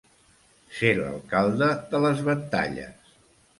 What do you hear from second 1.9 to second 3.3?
de les Ventalles.